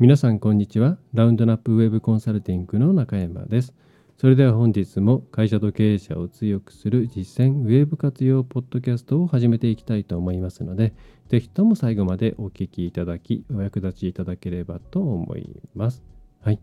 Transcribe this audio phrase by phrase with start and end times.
[0.00, 0.96] 皆さんこんにちは。
[1.12, 3.74] ラウンドナップウェブコンサルティングの中山です。
[4.16, 10.94] それでは本日も会社と経営者を強くする実践ウェブ活用ポッドキャストを始めていきたいと思いますので、
[11.26, 16.04] ぜひとも最後までお聞きいただき、お役立ちいただければと思います。
[16.42, 16.60] はい。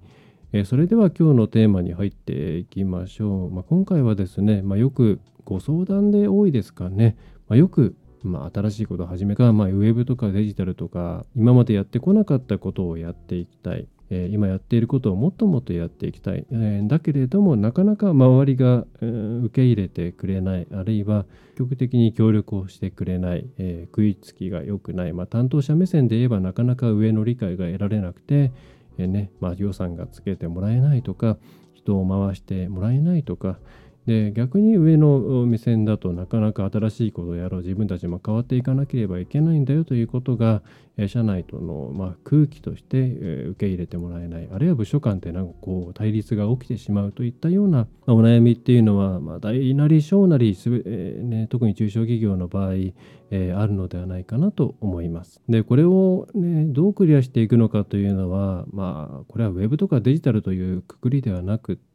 [0.54, 3.52] えそれでは今日のテーマに入っていきましょう。
[3.52, 7.18] まあ、今回はですね、まあ、よくご相談で多いですかね。
[7.50, 20.68] まあ、よくまあ、新しいことを始めか、まあ、ウェブとかデジタルとか今までやってこなかったことをやっていきたい、えー、今やっていることをもっともっとやっていきたい、えー、だけれどもなかなか周りが、えー、受け入れてくれない。
[20.74, 28.52] あるいは積極的に協力をしてくれない、え食いつきが良くない、まあ、担当者目線で言えばなかなか上の理解が得られなくて、
[28.98, 31.38] えねまあ、予算がつけてもらえないとか
[31.74, 33.58] 人を回してもらえないとか
[34.06, 40.62] で逆に上の目線だとなかなか新しいことをやろう自分たちも変わっていかなければいけないんだよということが
[41.08, 55.42] 社内との、まあ、空気として受け入れてもらえないあるいは部署間ってなんかこう対立が起きてしまうといったようなお悩みっていうのは、まあ、大なり小なりすべ、えーね、特に中小企業の場合、えー、あるのではないかなと思います。
[55.50, 61.95] でこれを、ね、どうクリアしていくのかというのはまあこれはウェブとかデジタルというくくりではなくて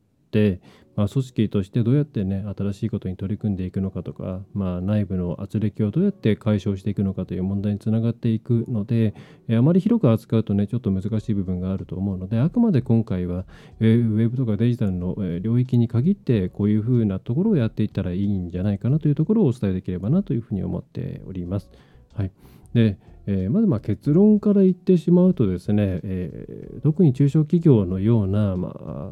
[0.97, 9.15] まあ、組織としてどうやってね新しいことに取り組んでいくのかとか、まあ、内部の圧力をどうやって解消していくのかという問題につながっていくので、
[9.49, 13.45] えあまり広く扱うとねちょっと難しい部分があると思うのであくまで今回は、
[13.81, 21.71] えー、ウェブとかデジタルの、え領域に限ってこういうふうなところをやっていったらいいんじゃないかなというところをお伝えできればなというふうに思っております。
[22.15, 22.33] はい、
[22.75, 29.11] でえ、まずま結論から言ってしまうとですね、えー、特に中小企業のような、まあ、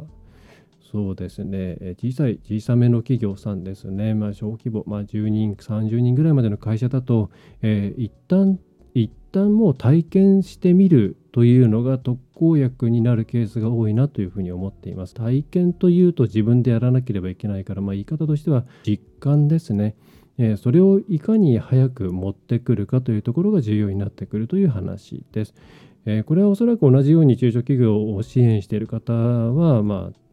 [0.91, 7.30] そうですね、小さい、小さめの企業さんですね、まあ、小規模、まあ、10人、30人ぐらいまでの会社だと、
[7.61, 8.58] えー、一旦
[8.95, 15.14] 一旦もう体験してみるというのが特効薬になるケースが多いなというふうに思っています。
[15.14, 19.95] 体験というと自分でやらなければいけないから、まあ、言い方としては実感ですね。
[20.39, 25.55] え、それをいかに早く持ってくるかというところが重要になってくるという話です。
[26.07, 30.27] え、これはおそらく同じように中小企業を支援している方は、まあ、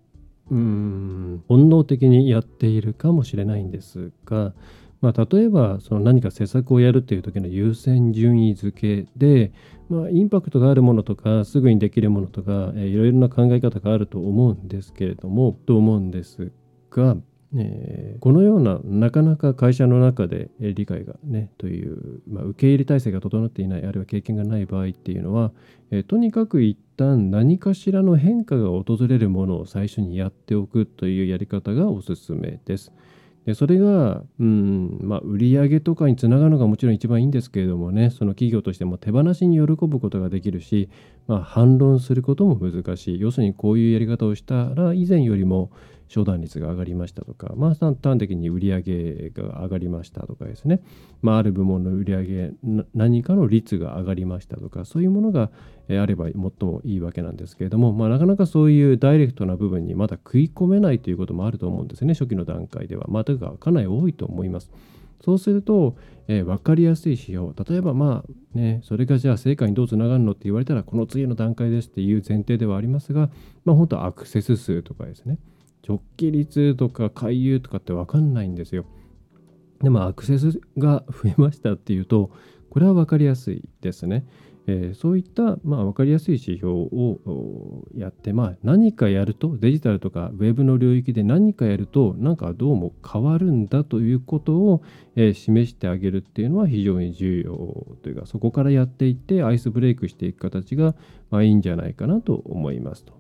[0.52, 1.44] うん。
[1.48, 4.54] 本能的にやっているかもしれないんですが、
[5.02, 9.52] まあ、例えばその何か施策をやるという時の優先順位付けで、
[9.90, 16.52] まあ、インパクトがあるものとかすぐにできるものとか、えー、いろいろな考え方があると思うんですけれどもと思うんです
[16.90, 17.18] が
[17.58, 25.52] えー、このようななかなか会社の中で理解がねという、まあ、受け入れ体制が整っていないあるいは経験がない場合っていうのは、
[25.92, 32.92] えー、とにかく一旦何かしらの変化が訪れるものを最初にやっておくというやり方がおすすめです。
[33.46, 40.90] でそれが、うんまあ、売上とかにつながるのがもちろん一番いいんですけれどもねその企業としても手放しに喜ぶことができるし、
[41.28, 45.70] まあ、反論することも難しい要するにこういうやり方をしたら以前よりも
[46.08, 50.82] 商談率が上がりましたとか、まあ、端的に売り上げが上がりましたとかですね、
[51.22, 52.52] まあ、ある部門の売り上げ
[52.94, 55.50] 何かの率が上がりましたとかそういうものが
[55.90, 63.06] あれば最もいいわけなんですけれども、まあ、なかなかそういうダイレクトな部分にまだ食い込めないということもあると思うんですね初期の段階では。
[63.08, 64.72] まあ、というかかなり多いと思います。
[65.26, 65.96] そうすると、
[66.28, 73.32] えー、分かりやすい指標、例えばまあね、それがじゃあ成果にどうつながるのって言われたら、この次の段階ですっていう前提ではありますが、
[73.64, 75.40] まあ本当アクセス数とかですね、
[75.88, 78.86] 直帰率とか回遊とかって分かんないんですよ。
[79.82, 82.32] でもアクセスが増えましたっていうと、
[82.70, 84.26] これは分かりやすいですね。
[84.68, 94.82] えー、そういった、まあ、分かりやすい指標をやって、まあ、何かやるとデジタルとかウェブの領域で何かやるとなんかどうも変わるんだということを、
[95.16, 100.96] えー、示してあげるっていうのは非常に重要というかそこからやっていってアイスブレイクしていく形が、
[101.30, 103.15] まあ、いいんじゃないかなと思いますと。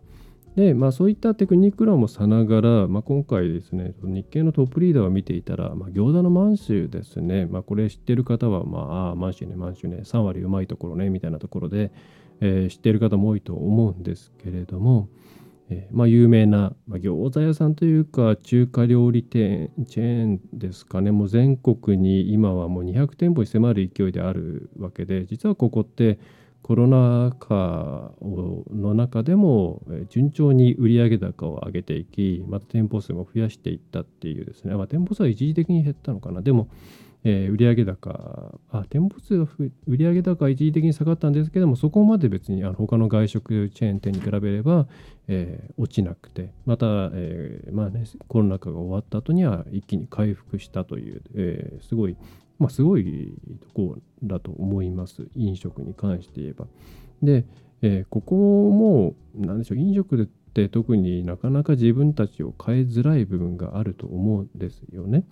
[0.55, 11.91] で、まあ、そういったテクニック論もさながら、まあ、今回ですね、日経のトップリーダーを見ていたら、まあ、餃子の満州ですね、まあ、これ知ってる方は、まあ、あ満州ね、満州ね、3割うまいところね、みたいなところで、
[12.39, 15.09] えー、知ってる方も多いと思うんですけれども、
[15.69, 21.11] えー、まあ、有名な、まあ、餃子屋さんというか中華料理店チェーンですかね。
[21.11, 26.19] もう全国に今はもう200店舗に迫る勢いであるわけで実はここって
[26.65, 36.41] コロナ禍の中でも順調に売上高を上げていき、また店舗数も増やしていったっていうですね、まあ、店舗数は一時的に減ったのかな。
[36.41, 36.67] でも、
[37.23, 39.47] えー、売上高、あ、店舗数が
[39.85, 44.87] 売上高は一時的に下がったんですけども、そこまで別にあの他の外食チェーン店に比べれば、
[45.27, 52.17] えー、落ちなくて、また、えー、まあね、コロナ禍が終わった後には一気に回復したという、えすごい
[52.59, 55.27] まあ、すごいとこだと思います。
[55.35, 56.67] 飲食に関して言えば。
[57.21, 57.45] で、
[57.81, 58.35] えー、ここ
[58.71, 65.25] も何でしょう飲食って特になかなか自分たちを変えづらい部分があると思うんですよね。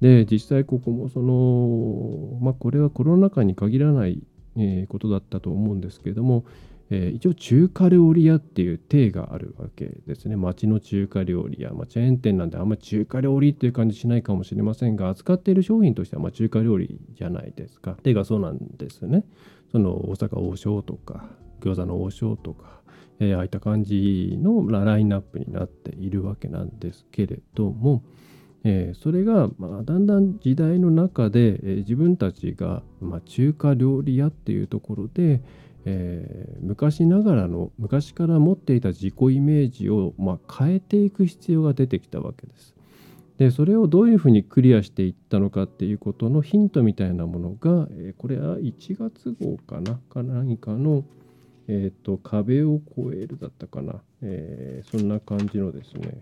[0.00, 4.22] で実際ここもそのまあこれはコロナ禍に限らない、
[4.56, 6.44] え、ことだったと思うんですけれども、
[6.90, 10.36] えー、一応中華料理屋っていう体があるわけですね。
[10.36, 17.96] 町の中華料理屋、まあ、チェーン店なんであんまり中華料理っていう感じしないかもしれませんが、扱っている商品としてはま中華料理じゃないですか。
[18.02, 19.24] 手がそうなんですね。
[19.70, 21.28] その大阪王将とか、
[21.60, 22.80] 餃子の王将とか、
[23.20, 28.02] えー、ああいった感じのラインナップになっているわけなんですけれども、
[28.64, 35.42] えー、それが、まあ、だんだん時代の中で、え、自分たちが、ま、中華料理屋っていうところで、
[35.90, 42.74] えー、昔ながらの昔から持っていた自己イメージを、まあ、変えていく必要が出てきたわけです。
[43.38, 51.04] でそれをどういうふうにクリアしていったのかっていうことのヒントみたいなものが、えー、これは1月号かなか何かの、
[51.68, 56.18] えーと、壁を越えるだったかな、えー、そんな感じのですね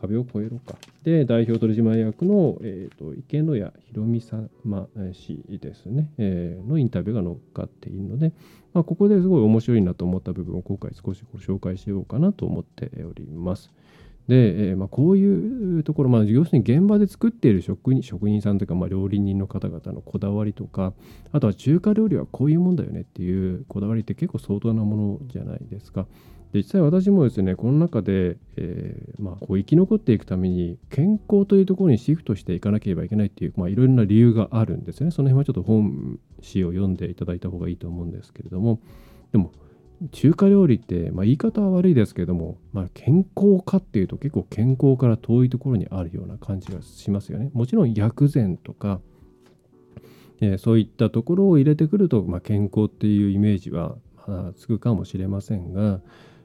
[0.00, 0.76] 壁を越えろか。
[1.04, 4.48] で、代表取締役の、えーと、池野谷博美様
[5.12, 8.32] 氏ですね、えー、のインタビューが載っかっているので、
[8.72, 13.70] まあ、ここですごい面白いなと思った部分を今回少しご紹介しようかなと思っております。
[14.28, 20.92] で、えー、まあ、こういうところ、まあ、要するに現場で作っている職人職人さんというか、まあ、料理人の方々のこだわりとか、
[21.32, 26.06] あとは中華料理はこういうもんだよねっていうこだわりって結構相当なものじゃないですか。
[26.52, 35.12] 実際私もですね、この中で、えー、まあ、こう生き残っていくために健康というところにシフトしていかなければいけないっていう、まあ、いろいろな理由があるんですね。
[35.12, 38.80] その辺はちょっと本誌を読んでいただいた方がいいと思うんですけれども、
[39.30, 39.52] でも、
[40.12, 47.50] 中華料理って、まあ、言い方は悪いですけれども、まあ、健康かっていうと結構健康から遠いところにあるような感じがしますよね。
[47.52, 49.00] もちろん薬膳とか、
[50.40, 53.96] えー、そういったところを入れてくると、まあ、健康っていうイメージは、
[54.26, 56.00] ま、つくかもしれませんが、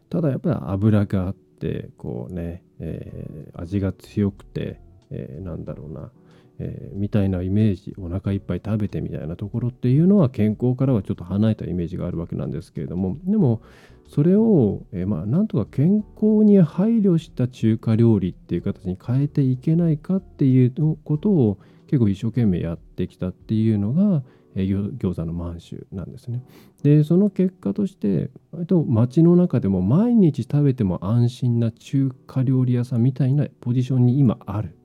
[0.10, 4.80] ただやっぱり油があってこうね、えー、味が強くて、
[5.12, 6.12] えー、なんだろうな、
[6.60, 13.62] えー、みたいなイメージお腹いっぱい食べてみたいなところっていうのは健康からはちょっと離れたイメージがあるわけなんですけれどもでも
[14.08, 20.74] それを、えー、まあなんとか健康に配慮した中華料理っていう形に変えていけないかっていう
[21.04, 24.24] ことを結構一生懸命やってきたっていうのが、
[24.64, 26.44] 餃子の満州なんですね。
[26.84, 34.76] でその結果として割と街の中でも毎日食べても安心な中華料理屋さんみたいなポジションに今ある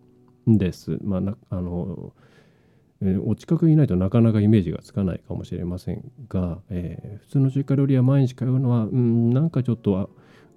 [0.49, 0.99] んです。
[1.03, 2.13] まあ、あの
[3.25, 10.09] お近くにいないとなかなかイメージがつかないかもしれませんが、えー、普通の中華料理屋毎日通うのは、うん、なんかちょっとは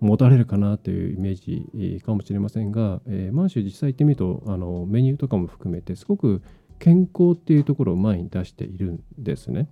[0.01, 6.41] 持たれるかなというイメージかもしれませんが、えー、満州実際行ってみるとあのメニューとかも含めてすごく
[6.83, 9.69] 健康っていうところを前に出しているんですね。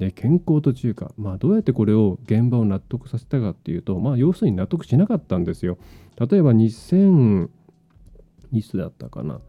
[0.00, 5.78] で健康と中華、まあ、どうやってこれを現場を納得させたかっていうと、まあ、要するに納得しなかったんですよ。
[6.18, 7.48] 例えば2000
[8.50, 9.40] いつだったかな、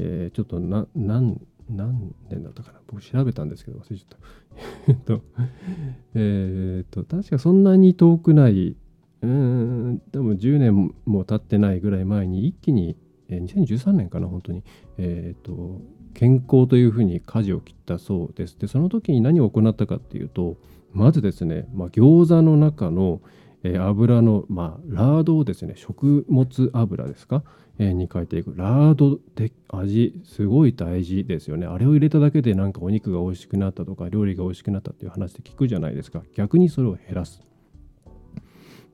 [0.00, 1.40] えー、ちょっとな何
[1.70, 2.80] 何年だったかな？
[2.88, 5.14] 僕調べたんですけど忘れちゃった。
[6.16, 8.74] えっと、確かそんなに遠くない、
[9.22, 12.96] うん、でも10年も経ってないぐらい前に一気に、
[13.28, 14.64] え、2013年かな、本当に、
[14.96, 15.80] えっと、
[16.14, 18.58] 健康というふうに舵を切ったそうです。
[18.58, 20.56] で、その時に何を行ったかっていうと、
[20.92, 23.20] まずですね、まあ、餃子の中の、
[23.62, 27.44] えー、油の、まあ、ラードをですね、食物油ですか、
[27.78, 28.54] えー、に変えていく。
[28.56, 31.66] ラードで味、すごい大事ですよね。
[31.66, 36.22] あれを入れただけでなんかお肉が美味しくなったとか、料理が美味しくなったっていう話で聞くじゃないですか。
[36.34, 37.47] 逆にそれを減らす。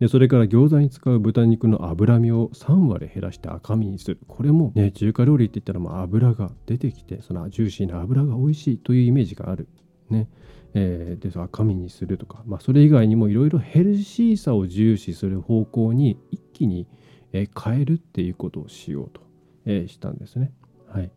[0.04, 4.18] でそれから餃子に使う豚肉の脂身を3割減らして赤身にする。
[4.28, 9.66] これも、ね、中華料理って言ったらまあ油が出てきて、そのジューシーな油が美味しいというイメージがある。
[10.10, 10.28] ね
[10.74, 16.86] えー、で赤身にするとか、まあ、それ以外にもいろいろヘルシーさを重視する方向に一気に、
[17.32, 19.22] え、変えるっていうことをしようと、
[19.64, 20.52] え、したんですね。
[20.86, 21.10] はい、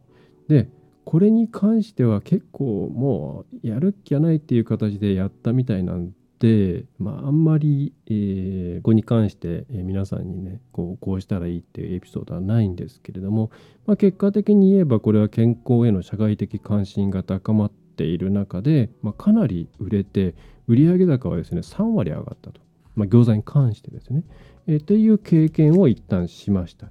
[0.48, 0.70] で
[1.04, 13.50] これに関しては結構もうやるっきゃないっていう形でやったみたいなんで、まあ、あんまり、えー、ここに関して、え、皆さんにねこうこうしたらいいっていうエピソードはないんですけれども、
[13.86, 20.36] まあ、結果的に言えばこれは健康への社会的関心が高まっている中で、まあ、かなり売れて
[20.68, 22.62] 売上高はですね3割上がったと、
[22.96, 24.24] まあ、餃子に関してですね、
[24.68, 26.88] えー、っていう経験を一旦しました。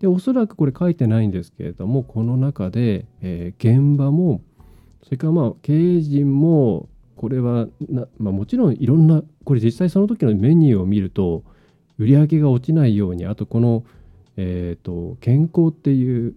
[0.00, 4.42] でおそらくこれ書いてないんですけれどもこの中で、えー、現場も
[5.02, 11.44] それからまあ経営陣もこれはな、まあ、もちろんいろんなこれ実際その時のメニューを見ると
[11.98, 13.84] 売り上げが落ちないようにあとこの、
[14.36, 16.34] えーと、健康っていう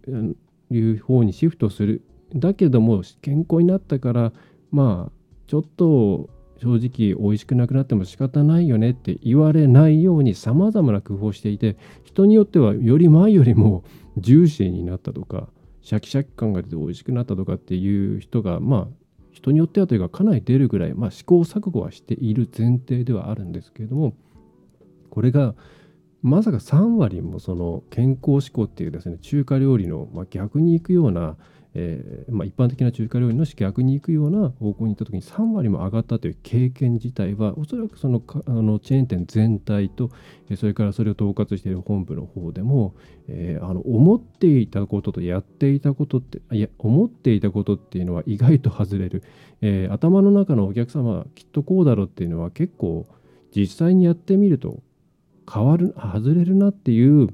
[0.72, 2.04] いう方にシフトする。
[2.36, 4.32] だけども健康になったから
[4.72, 5.12] まあ
[5.48, 6.30] ちょっと
[6.62, 13.84] 正直美味しくなくなっても仕方ないよねって言われないようにさまざまな工夫をしていて人によってはより前よりも
[14.18, 15.50] ジューシーになったとか
[15.82, 19.09] シャキシャキ感が出て美味しくなったとかっていう人がまあ
[19.40, 24.14] 人によってはというかかなり出るぐらい、まあ、試行錯誤はしている前提ではあるんですけれども
[25.10, 25.56] これが
[26.22, 31.38] まさか3割もその健康志向っていうですね中華料理の、ま、逆にいくような
[31.76, 40.10] えーまあ、一般的な中華料理の逆に行くような方向に行った時に3割も上がったという経験自体はおそらくそのあのチェーン店全体と
[40.58, 42.96] それからそれを統括している本部の方でも、
[43.28, 49.24] えー、あの思っていたこととやっていたことっていや思っていたことっていうのは意外と外れる、
[49.62, 53.06] えー、頭の中のお客様はきっとこうだろうっていうのは結構
[53.56, 54.82] 実際にやってみると
[55.52, 57.30] 変わる外れるなっていう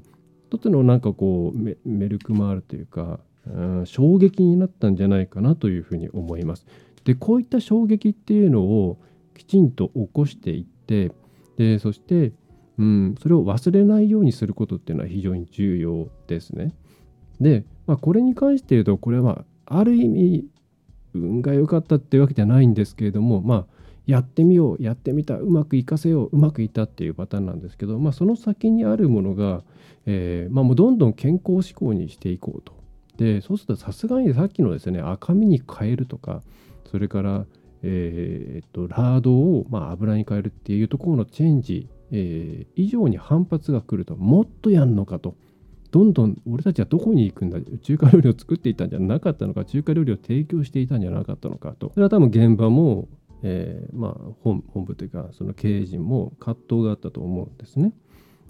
[0.48, 3.18] 一つのなんかこうメルクマールというか
[3.84, 6.66] 衝撃になったんじゃないかなというふうに思います。
[7.04, 8.98] でこういった衝撃っていうのを
[9.34, 11.12] きちんと起こしていって
[11.56, 12.32] でそして、
[12.78, 16.74] うん、それを忘れないようにすることっていうのは非常に重要ですね。
[17.40, 20.48] で、まあ、これに関して言うとこれはある意味
[21.14, 23.66] 運が良かったっていうわけじゃないんですけれどもまあ
[24.06, 29.62] やってみようやってみたうまくいかせよううまくいったっていうパターンなんですけど、まあ、その先にあるものが、
[30.06, 32.72] えーまあ、もうどんどん健康志向にしていこうと
[33.16, 36.42] でそうするとさすがにさっきのですね赤身に変えるとか
[36.90, 37.46] それから
[37.82, 45.36] えー、っとラードをまあ油に変えるっていうところのチェンジ、えー、以上に反発が来るともっとやんのかと。
[45.92, 51.90] どんどん俺たちはどこに行くんだ中華料理を作っていたんじゃなかったのか中華料理を提供していたんじゃなかったのかと。
[51.94, 53.08] それは多分現場も、
[53.42, 57.92] えー、まあ本本部というかその経営陣も葛藤があったと思うんですね。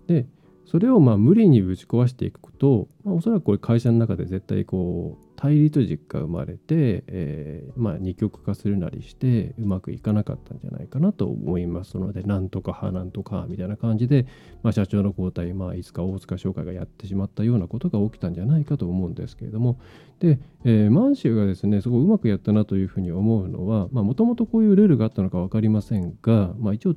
[0.07, 0.27] で
[0.67, 14.27] それをまあ無理にぶち壊していくと、まあ、おそらくこれ会社の中で絶対こう対立軸が生まれて、えー、まあ二極化するなりしてうまくいかなかったんじゃないかなと思いますのでなんとか派なんとかみたいな感じで、
[14.63, 19.79] まあ、社長の交代、まあ、いつか大塚商会がやってしまったようなことが起きたんじゃないかと思うんですけれども
[20.19, 26.95] で、えー、満州がですねすごいうまくやったなというふうに思うのはもともとこういうルールがあったのか分かりませんが、まあ、一応、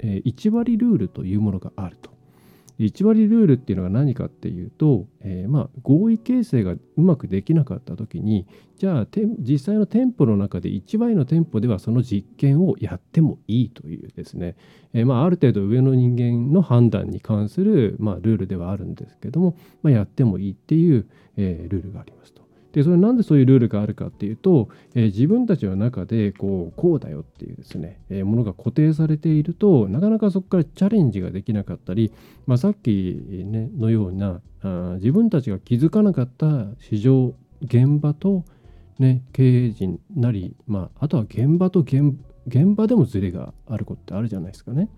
[0.00, 2.10] えー、1割ルールというものがあると。
[2.78, 9.06] 1割ルールっていうのが何かっていうと、えー、まあ合意形成がうまくできなかった時にじゃあ
[9.38, 14.56] 実際の店舗の中で1割の店舗ではその実験をやってもいいというですね、
[14.92, 22.31] えー、まあある程度上の人間の判断に関する、まあ、ルールではあるんですけども、まあ、やってもいいっていう、えー、ルールがあります。
[22.72, 32.12] でそれなんでそういうルールがあるかっていうと、えー、自分たちの中でこうこうだよっていうですね、えー、ものが固定されているとなかなかそこからチャレンジができなかったり、
[32.46, 38.44] まあ、さっき、ね、のようなあ自分たちが気づかなかった市場現場と、
[38.98, 42.14] ね、経営陣なり、まあ、あとは現場と現
[42.74, 44.88] 場でもズレがあることってあるじゃないですかね。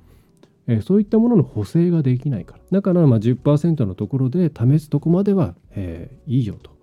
[0.66, 2.60] えー、そういったものの補正ができないから。
[2.70, 6.73] だからまあ10%のところで試すとこまでは、えー、いいよと。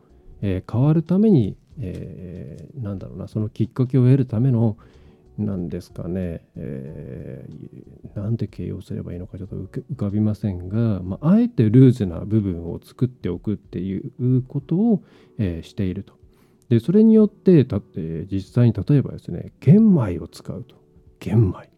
[0.42, 4.78] えー、変わるために、えー、なんだろうなそのきっかけを得るための
[5.38, 15.04] なんですかね、えー、なんて形容すればいいのかちょっと浮かびませんが、まあ、あえてルーズな部分を作っておくっていうことを、
[15.38, 16.14] えー、していると。
[16.70, 20.76] でそれによってたって実際に例えばですね玄米を使うと
[21.20, 21.70] 玄米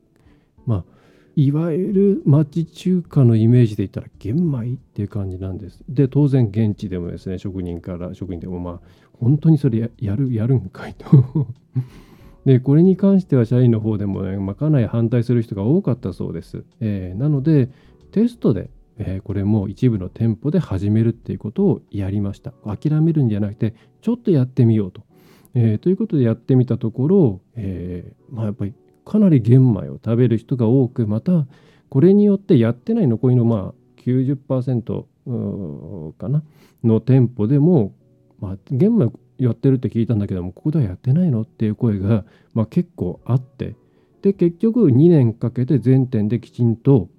[0.67, 0.92] まあ
[1.35, 5.83] いわゆる町中華のイメージで言ったら玄米っていう感じなんです。
[5.89, 8.79] で当然現地でもですね職人から職人でもまあ
[9.13, 11.47] 本当にそれやるやるんかいと
[12.45, 16.65] でこれに関しては社員の方でもね、まあ、かなり反対する人が多かったそうです。
[16.79, 17.69] えー、なので
[18.11, 22.53] テストで、えー、これも一部の店舗で始めるっていうことをやりました。
[22.63, 25.01] 諦めるんじゃなくてちょっとやってみようと。
[25.55, 28.73] えー、ということでやってみたところ、えまあ、やっぱり
[29.05, 31.45] かなり玄米を食べる人が多くまた
[31.89, 35.05] これによってやってない残りのまあ90%
[36.17, 36.43] かな
[36.83, 37.93] の店舗でも、
[38.39, 43.75] まあ、玄米やってるって聞いたんだけどもここではやってないのっていう声が、まあ、結構あって
[44.21, 47.09] で結局2年かけて全店できちんと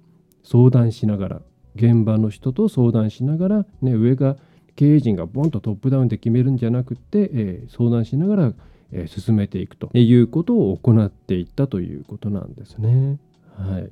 [0.43, 1.41] 相談しながら
[1.75, 4.37] 現場の人と相談しながら、ね、上が
[4.75, 8.53] 経営陣がボンとトップダウンで決めるんじゃなくて、えー、相談しながら
[8.91, 13.19] え進めていくということを行っていったということなんですね。
[13.57, 13.89] はい。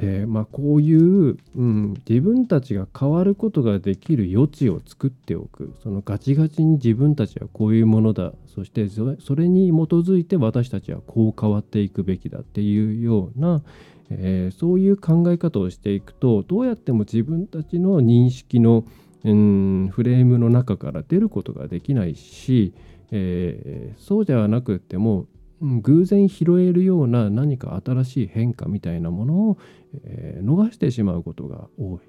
[0.00, 13.62] でまあこういう、うん、自分たちが変わることができる余地を作っておくそのガチガチに自分たちはこういうものだそしてそれに基づいて私たちはこう変わっていくべきだっていうような、
[14.10, 18.84] えー、そういう考え方をしていくとどうやっても自分たちの認識の、
[19.24, 22.72] うん、フレームの中から出ることができないし、
[23.10, 25.26] えー、そうではなくても
[25.60, 29.58] 偶然拾えるような何か新しい変化みたいなものを、
[30.04, 32.00] えー、逃してしまうことが多い、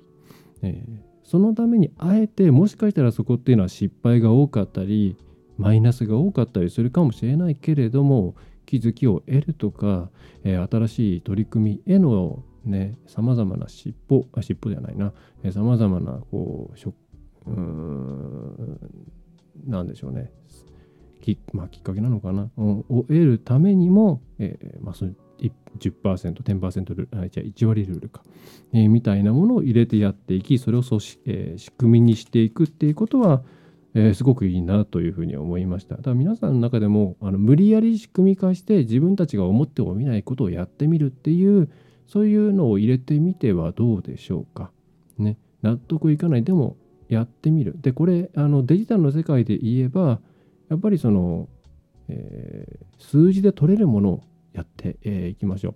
[0.61, 5.17] えー、そのためにあえてもしかしたらそこっていうのは失敗が多かったり
[5.57, 10.11] マイナスが多かったりするかもしれないけれども気づきを得るとか、
[10.43, 15.13] えー、新しい取り組みへのねさまざまな尻尾あ尻尾じゃないな。
[15.51, 16.93] さまざまなこうしょ
[17.47, 18.79] うーん
[19.65, 20.31] なんでしょうね。
[21.21, 25.11] き,、まあ、きっかけなのかな、を得るためにも、えーまあ、その
[25.77, 28.23] 10%、10%ルール、あ、じゃ1割ルールか、
[28.73, 33.43] えー、みたいなものを入れてやっていき、それを組織、えー、仕組みにしていくっていうことは、
[33.93, 35.95] えー、すごくいいなというふうに思いました。
[35.95, 41.69] だから皆さんの中でもあの無理やり仕組み化して自分たちが思ってもみないことをやってみるっていう
[42.07, 44.71] そういうのを入れてみてはどうでしょうか。
[45.17, 47.75] ね、納得いかないでもやってみる。
[47.81, 50.19] でこれあのデジタルの世界で言えば
[50.69, 51.49] やっぱりその、
[52.07, 54.23] えー、数字で取れるものを
[54.53, 55.75] やってい、えー、きましょ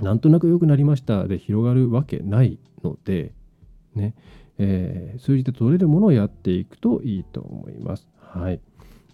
[0.00, 0.04] う。
[0.04, 3.32] なんとなく良くなりましたで広がるわけないので、
[3.94, 4.14] ね
[4.58, 8.06] えー、数字で取れるものをやっていくといいと思います。
[8.20, 8.60] はい。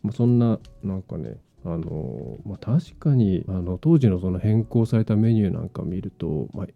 [0.03, 6.67] まあ、そんな、なんかね、あのまあ、確かにあの当時のその変更されたメニューなんか見ると、まあ、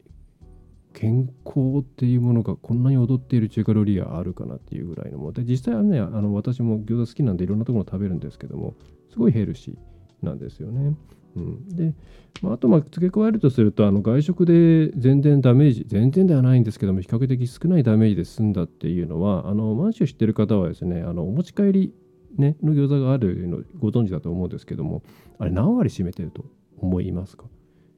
[0.98, 8.74] 健康っていうものがこんなに踊っている中華料理屋あるかなっていうぐらいのもので実際はねあの私も餃子好きなんでいろんなところ食べるんですけども
[9.12, 10.96] すごいヘルシーなんですよね。
[11.36, 11.92] うん、で、
[12.40, 21.92] まあ、あとまあ付け加えるとするとあの外食で全然ダメージ全然ではないんですけども比較的少ないダメージで済んだっていうのはあの満州知ってる方はですねあのお持ち帰り、
[22.38, 25.02] ね、の餃子があるのご存知だと思うんですけども
[25.38, 26.46] あれ何割占めてると
[26.78, 27.44] 思いますか？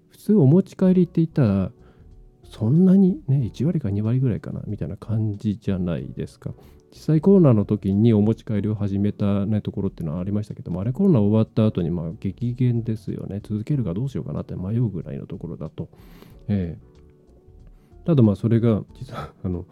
[0.09, 1.71] 普通お持ち帰りって言ったら
[2.49, 6.55] そんなにね、1割か2割ぐらいかな、みたいな感じじゃないですか。
[6.91, 13.41] 実際コロナの時にお持ち帰りを始めた、ね、ところっていうのはありましたけども、あれコロナ終わった後にまあ激減ですよね。
[13.43, 15.91] 続けるかどうしようかなって迷うぐらいのところだと。
[16.49, 19.67] えー、ただまあそれが実は あの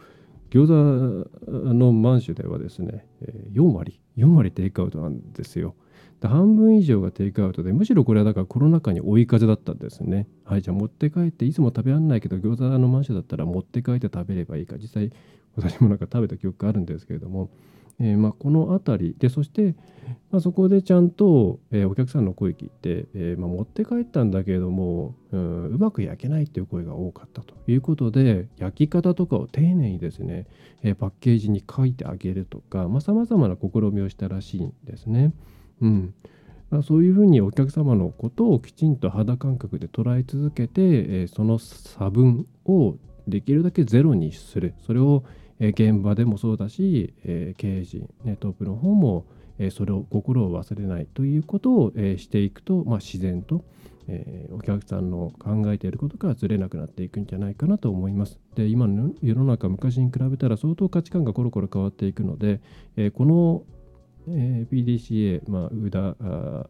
[0.51, 1.31] 餃子
[1.75, 3.07] の満州ではですね、
[3.53, 5.75] 4割、4割テイクアウトなんですよ。
[6.23, 15.13] 半分以上がテイクアウトでむしろこれはだからコロナ禍に追い風だったんですねはいじゃあ持って帰っていつも食べられないけど餃子のマンションだったら持って帰って食べればいいか実際
[15.57, 17.51] 私もなんか食べた記憶があるんですけれども、
[17.99, 19.75] えー、まあこの辺りでそして、
[20.31, 30.47] まあ、そこでちゃんと、えー、お客さんの声聞いて、えーまあ、持って帰ったんだけれども、う、うまく焼けないっていう声が多かったということで焼き方とかを丁寧にですね、
[30.83, 35.33] え、パッケージに書いてあげるとかさまざ、まな試みをしたらしいんですね。
[35.81, 36.15] うん
[36.71, 42.97] まあ、そういうふうにお客様のことをきちんと肌感覚で捉え続けて、えー、その差分を
[43.29, 45.25] できるだけゼロにするそれを、
[45.61, 49.27] えー、現場でもそうだし、えー、経営陣、ね、トップの方も、
[49.59, 53.65] えー、それを心を忘れないということを、えー、していくと、まあ、自然と、
[54.09, 58.41] えー、お客さんの考えていることからずれなくなっていくんじゃないかなと思います。
[58.57, 62.61] で今の世の中昔に比べたら相当価値観がコロコロ変わっていくので、
[62.97, 63.63] えー、この
[64.29, 66.17] えー、PDCA、まあ、ウダ、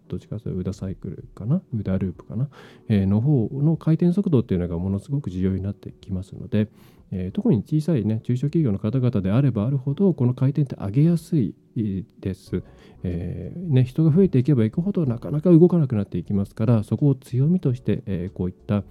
[0.08, 2.48] どっちかというとウダサイクルかな、ウダループかな、
[2.88, 6.68] えー、の方の回転速度っていうのがものすごく重要になってきますので、
[7.12, 11.54] えー、特に小さいね、中小企業の方々であればあるほど、この回転って上げやすい
[12.20, 12.62] です。
[13.02, 18.82] えー、ね、人が増えていけばいくほどなかなか動かなくなっていきますから、そこを強みとして、えー、こういった、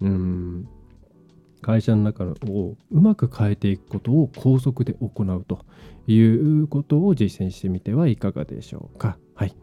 [0.00, 0.68] うん
[1.60, 5.64] 会社の中をうまく変えていくことを高速で行うと
[6.06, 9.18] いうことを実践してみてはいかがでしょうか。
[9.34, 9.54] はい。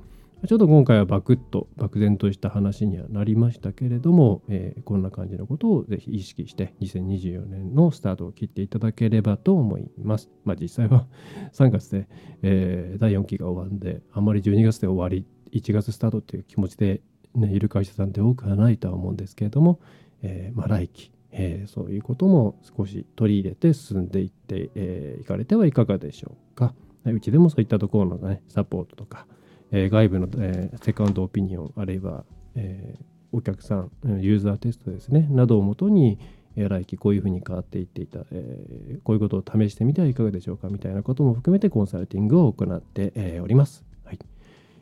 [0.45, 10.29] ちょっと今回はバクッと漠然とした話にはなりましたけれども、えー、こんな感じのことをぜひ意識して2024年のスタートを切っていただければと思います。
[10.45, 11.07] まあ実際は
[11.53, 12.07] 3月で、
[12.43, 17.01] えー、第4期が終わるんで、あんまり12月で終わり、1月スタートっていう気持ちで、
[17.33, 19.79] ね、いる会社さんって多くはないとは思うんですけれども、
[20.21, 26.73] えー、まあ来期、えー、そういうことも少し取り入れて進んでいってい、えー、かれてはいかがでしょうか。
[27.05, 29.27] うちでもそういったところの、ね、サポートとか、
[29.71, 36.19] えー、外部の、えー、セカンドオピニオンあるいは、えー、お客さんユーザーテストですねなどをもとに、
[36.55, 43.85] え、来期こういうふうに変わっていっていた、え、こういうことを試してみてはいかがでしょうかみたいなことも含めてコンサルティングを行って、え、おります。
[44.03, 44.19] はい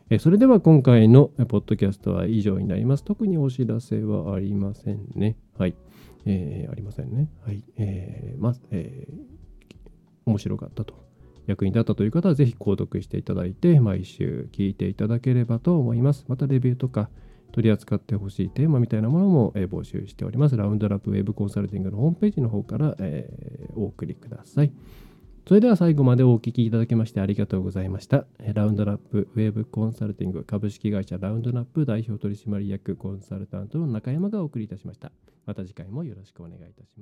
[0.10, 3.04] え、それでは今回のポッドキャストは以上になります。
[3.04, 5.36] 特にお知らせはありませんね。
[5.58, 5.76] はい。
[6.26, 7.30] えー、ありませんね。
[7.46, 7.64] はい。
[7.78, 9.14] えー、まず、えー、
[10.26, 11.06] 面白かったと、
[11.46, 16.26] 役に立ったという方は、ぜひ購読していただいて、毎週聞いていただければと思います。
[16.28, 17.10] また、レビューとか、
[17.52, 20.58] 取り扱ってほしいテーマみたいなものも、え、募集しております。
[20.58, 24.72] ラウンドラップウェブコンサルティングのホームページの方から、え、お送りください。
[25.48, 28.26] それでは最後までお聞きいただきましてありがとうございました。
[28.56, 35.12] ラウンドラップウェブコンサルティング株式会社ラウンドラップ代表取締役コンサルタントの中山がお送りいたしました。
[35.46, 37.02] また次回もよろしくお願いいたしま